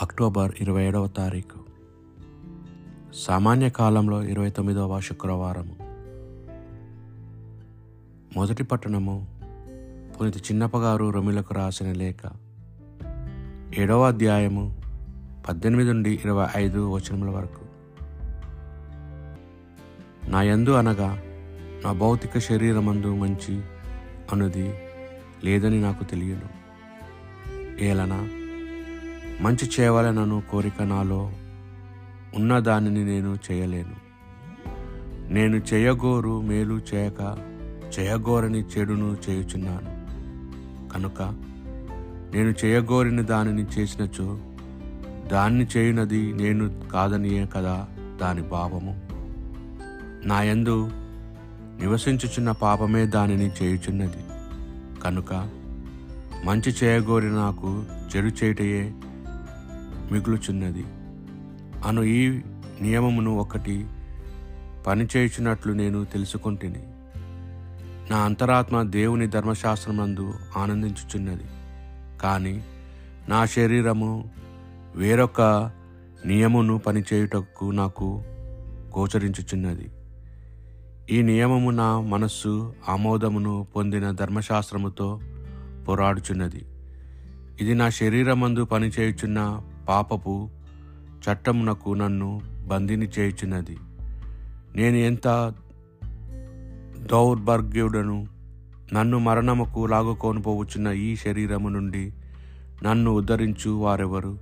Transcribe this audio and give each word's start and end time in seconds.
October 0.00 0.52
ఇరవై 0.60 0.82
ఏడవ 0.82 1.06
తారీఖు. 1.06 1.60
సామాన్య 3.14 3.70
కాలంలో 3.70 4.24
ఇరవై 4.24 4.50
తొమ్మిదవ 4.50 5.00
శుక్రవారము. 5.00 5.76
మొదటి 8.38 8.64
పట్టణము 8.64 9.26
పునీత 10.20 10.36
చిన్నప్పగారు 10.36 11.10
రొమిలకు 11.10 11.54
రాసిన 11.54 11.92
లేఖ. 11.92 12.30
ఏడవ 13.78 14.06
అధ్యాయము 14.06 14.82
పద్దెనిమిది 15.48 15.92
నుండి 15.92 16.20
ఇరవై 16.24 16.46
ఐదు 16.56 16.92
వచనముల 16.92 17.28
వరకు. 17.30 17.64
నా 20.30 20.42
యందు 20.42 20.70
అనగా 20.70 21.22
నా 21.84 21.92
భౌతిక 21.92 22.38
శరీరమందు 22.38 23.14
మంచి 23.14 23.62
అనుది 24.32 24.74
లేదని 25.44 25.80
నాకు 25.80 26.04
తెలియను. 26.04 26.56
ఏలనా 27.84 28.28
మంచి 29.40 29.70
చేయవలనను 29.80 30.42
కోరిక 30.50 30.82
నాలో 30.82 31.32
ఉన్న 32.34 32.58
దానిని 32.58 33.04
నేను 33.04 33.38
చేయలేను. 33.50 33.96
నేను 35.32 35.56
చేయగోరు 35.56 36.40
మేలు 36.40 36.80
చేయక 36.94 37.38
చేయగోరని 37.98 38.60
చెడును 38.60 39.16
చేయుచున్నాను. 39.28 39.96
కనుక 40.88 41.22
నేను 42.34 42.54
చేయగోరిన 42.64 43.20
దానిని 43.20 43.62
చేసినచో 43.62 44.38
దాన్ని 45.28 45.66
చేయునది 45.76 46.32
నేను 46.32 46.90
కాదనియే 46.92 47.46
కదా 47.46 47.88
దాని 48.20 48.42
భావము. 48.42 49.00
నా 50.24 50.42
యందు 50.42 50.90
నివసించుచున్న 51.80 52.50
పాపమే 52.50 53.06
దానిని 53.06 53.50
చేయుచున్నది. 53.62 54.24
కనుక 55.00 55.50
మంచి 56.44 56.74
చేయగోరి 56.84 57.30
నాకు 57.30 57.84
చెడు 58.16 58.26
చేయుటయే 58.26 58.92
మిగులుచున్నది. 60.12 60.84
అను 61.86 62.02
ఈ 62.02 62.40
నియమమును 62.80 63.36
ఒకటి 63.36 63.86
పనిచేయుచున్నట్లు 64.86 65.72
నేను 65.72 66.04
తెలుసుకుంటుని. 66.04 66.84
నా 68.10 68.16
అంతరాత్మ 68.16 68.82
దేవుని 68.82 69.26
ధర్మశాస్త్రమందు 69.26 70.34
ఆనందించుచున్నది. 70.56 71.44
కానీ 72.22 72.64
నా 73.28 73.44
శరీరము 73.44 74.30
వేరొక 74.96 75.70
నియమును 76.26 76.78
పనిచేయుటకు 76.78 77.64
నాకు 77.64 78.22
గోచరించుచున్నది. 78.98 79.88
ఈ 81.10 81.22
నియమము 81.22 81.70
నా 81.70 82.00
మనస్సు 82.00 82.74
ఆమోదమును 82.88 83.66
పొందిన 83.76 84.10
ధర్మశాస్త్రముతో 84.10 85.20
పోరాడుచున్నది. 85.88 86.64
ఇది 87.60 87.74
నా 87.74 87.90
శరీరమందు 87.90 88.64
పనిచేయుచున్న 88.64 89.60
పాపపు 89.88 90.50
చట్టమునకు 91.00 91.94
నన్ను 91.94 92.40
బందిని 92.66 93.06
చేయుచున్నది. 93.06 93.76
నేను 94.76 94.96
ఎంత 94.96 95.54
దౌర్భాగ్యుడను 96.98 98.26
నన్ను 98.92 99.18
మరణముకు 99.18 99.86
లాగుకొని 99.86 100.42
పోవచ్చున్న 100.42 100.88
ఈ 100.88 101.16
శరీరము 101.16 101.68
నుండి 101.68 102.12
నన్ను 102.84 103.10
ఉద్ధరించు 103.10 103.70
వారెవరు? 103.70 104.38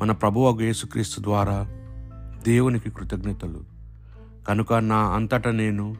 మన 0.00 0.12
ప్రభువు 0.12 0.60
యేసుక్రీస్తు 0.60 1.20
ద్వారా 1.20 1.68
దేవునికి 2.44 2.90
కృతజ్ఞతలు. 2.90 3.60
కనుక 4.48 4.74
నా 4.74 4.96
అంతటా 4.96 5.50
నేను 5.50 5.96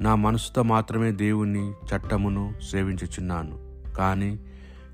నా 0.00 0.14
మనసుతో 0.14 0.62
మాత్రమే 0.62 1.12
దేవుని 1.12 1.70
చట్టమును 1.70 2.52
సేవించుచున్నాను. 2.70 3.74
కానీ 3.96 4.38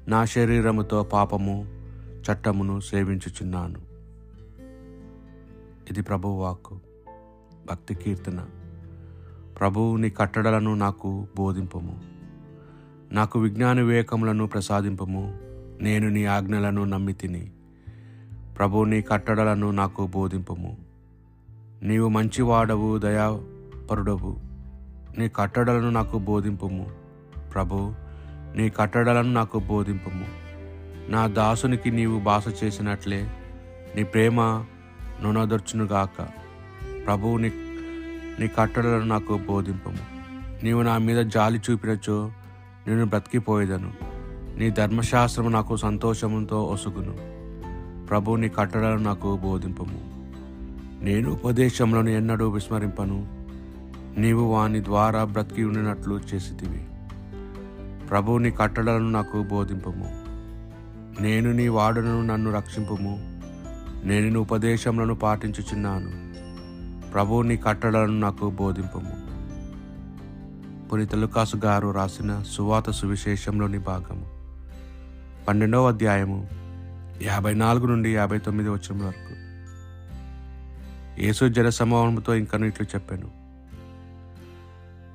నా 0.08 0.24
శరీరముతో 0.24 1.02
పాపము 1.02 1.80
చట్టమును 2.20 2.80
సేవించుచున్నాను. 2.80 3.90
ఇది 5.90 6.02
ప్రభు 6.02 6.28
వాక్కు 6.28 6.80
భక్తి 7.70 7.95
కీర్తన. 7.95 8.46
ప్రభువు 9.61 9.96
నీ 9.96 10.11
కట్టడలను 10.11 10.74
నాకు 10.74 11.27
బోధింపము. 11.36 12.00
నాకు 13.12 13.40
విజ్ఞాన 13.40 13.80
వివేకములను 13.80 14.46
ప్రసాదింపము. 14.46 15.39
నేను 15.83 16.08
నీ 16.08 16.24
ఆజ్ఞలను 16.24 16.84
నమ్మి 16.84 17.12
తిని 17.12 17.50
ప్రభు 18.58 18.84
నీ 18.84 19.02
కట్టడలను 19.02 19.70
నాకు 19.70 20.06
బోధింపము. 20.06 20.77
నీవు 21.83 22.08
మంచివాడవు 22.08 22.98
దయాపరుడవు. 22.98 24.36
నీ 25.18 25.28
కట్టడలను 25.28 25.90
నాకు 25.90 26.18
బోధింపము. 26.18 26.86
ప్రభు 27.55 27.95
నీ 28.56 28.70
కట్టడలను 28.70 29.33
నాకు 29.33 29.58
బోధింపము. 29.58 30.39
నా 31.10 31.26
దాసునికి 31.26 31.90
నీవు 31.90 32.20
బాస 32.20 32.44
చేసినట్లే. 32.64 33.30
నీ 33.96 34.02
ప్రేమ 34.02 34.64
నునదర్చునుగాక. 35.22 36.28
ప్రభువు 37.06 37.36
నీ 37.36 37.52
నీ 38.40 38.48
కట్టడలను 38.58 39.04
నాకు 39.04 39.38
బోధింపము. 39.38 39.98
నీవు 40.64 40.82
నా 40.82 40.98
మీద 40.98 41.26
జాలి 41.26 41.60
చూపినచో 41.70 42.32
నేను 42.86 43.06
బ్రతికిపోయేదను. 43.06 43.92
నీ 44.58 44.70
ధర్మశాస్త్రం 44.70 45.52
నాకు 45.52 45.76
సంతోషముతో 45.76 46.62
ఒసుగును. 46.62 47.16
ప్రభు 48.06 48.34
నీ 48.34 48.48
కట్టడలను 48.48 48.96
నాకు 48.96 49.36
బోధింపము. 49.36 50.00
నేను 51.04 51.30
ఉపదేశంలోని 51.30 52.14
ఎన్నడూ 52.14 52.48
విస్మరింపను. 52.48 53.44
నీవు 54.20 54.42
వాని 54.42 54.84
ద్వారా 54.84 55.24
బ్రతికి 55.24 55.64
ఉండినట్లు 55.64 56.20
చేసితివి. 56.34 56.86
ప్రభు 58.08 58.38
నీ 58.38 58.50
కట్టడలను 58.50 59.10
నాకు 59.10 59.42
బోధింపము. 59.42 60.30
నేను 61.20 61.53
నీ 61.53 61.69
వాడును 61.69 62.23
నన్ను 62.23 62.53
రక్షింపుము. 62.53 63.41
నేను 64.07 64.29
నీ 64.29 64.35
ఉపదేశములను 64.35 65.14
పాటించుచున్నాను. 65.14 66.31
ప్రభు 67.11 67.42
నీ 67.42 67.57
కట్టడలను 67.57 68.19
నాకు 68.19 68.51
బోధింపము. 68.51 69.31
పునీత 70.89 71.14
లుకాసు 71.14 71.57
గారు 71.57 71.91
రాసిన 71.91 72.42
సువాత 72.42 72.91
సువిశేషంలోని 72.91 73.79
భాగము. 73.79 74.29
పన్నెండవ 75.48 75.89
అధ్యాయము 75.89 76.48
యాభై 77.23 77.55
నాలుగు 77.55 77.87
నుండి 77.87 78.14
యాభై 78.14 78.39
తొమ్మిది 78.39 78.70
వచ్చిన 78.70 79.05
వరకు. 79.05 79.35
యేసు 81.23 81.48
జనసమూహంతో 81.48 82.35
ఇంకను 82.35 82.64
ఇట్లు 82.64 82.87
చెప్పాను. 82.87 83.31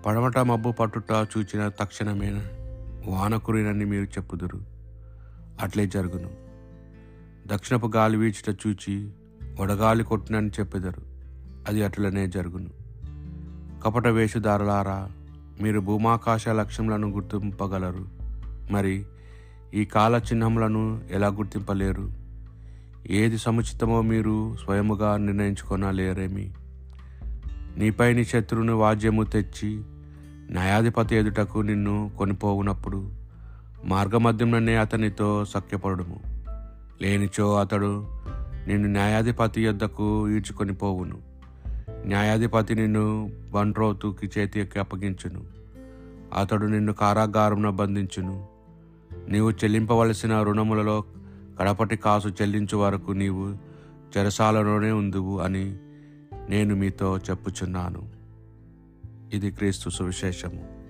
పడమట 0.06 0.38
మబ్బు 0.38 0.72
పట్టుట 0.72 1.12
చూచిన 1.12 1.68
తక్షణమే 1.68 2.44
వాన 3.08 3.36
కురినని 3.36 3.86
మీరు 3.86 4.04
చెప్పుదురు. 4.04 4.75
అట్లే 5.62 5.88
జరుగును. 5.88 6.30
దక్షిణపు 7.48 7.92
గాలి 7.96 8.18
వీచుట 8.18 8.58
చూచి 8.68 9.10
వడగాలి 9.60 10.04
కొట్టునని 10.04 10.48
చెప్పెదరు. 10.48 11.02
అది 11.68 11.84
అట్లనే 11.84 12.28
జరుగును. 12.28 12.70
కపట 13.84 14.08
వేషధారులారా 14.08 15.12
మీరు 15.62 15.80
భూమాకాశ 15.80 16.50
లక్ష్యములను 16.50 17.08
గుర్తింపగలరు. 17.08 18.06
మరి 18.72 19.06
ఈ 19.74 19.86
కాల 19.86 20.16
చిహ్నములను 20.16 21.02
ఎలా 21.12 21.28
గుర్తింపలేరు? 21.28 22.14
ఏది 23.08 23.38
సముచితమో 23.38 24.02
మీరు 24.02 24.56
స్వయముగా 24.66 25.18
నిర్ణయించుకొనలేరేమి? 25.18 26.54
నీపై 27.78 28.14
నీ 28.14 28.26
శత్రువుని 28.26 28.72
వాద్యము 28.72 29.24
తెచ్చి 29.24 29.84
న్యాయాధిపతి 30.52 31.16
ఎదుటకు 31.16 31.60
నిన్ను 31.60 32.12
కొనిపోవునప్పుడు 32.18 33.25
మార్గమధ్యంలోనే 33.86 34.76
అతనితో 34.76 35.46
సఖ్యపడము. 35.46 36.20
లేనిచో 37.02 37.56
అతడు 37.60 38.08
నిన్ను 38.68 38.88
న్యాయాధిపతి 38.88 39.64
యొద్దకు 39.64 40.30
ఈడ్చుకొని 40.30 40.74
పోవును. 40.74 41.20
న్యాయాధిపతి 42.06 42.76
నిన్ను 42.76 43.32
బండ్రోతుకి 43.52 44.40
చేతికి 44.40 44.80
అప్పగించును. 44.80 45.44
అతడు 46.40 46.66
నిన్ను 46.66 46.94
కారాగారంలో 46.94 47.72
బంధించును. 47.72 48.48
నీవు 49.28 49.52
చెల్లింపవలసిన 49.52 50.42
రుణములలో 50.42 51.04
కడపటి 51.60 51.98
కాసు 51.98 52.28
చెల్లించు 52.28 52.78
వరకు 52.78 53.12
నీవు 53.12 53.58
చెరసాలలోనే 54.18 54.92
ఉందువు 54.92 55.40
అని 55.40 55.76
నేను 56.50 56.76
మీతో 56.76 57.18
చెప్పుచున్నాను. 57.18 58.10
ఇది 59.34 59.52
క్రీస్తు 59.52 59.90
సువిశేషము. 59.90 60.85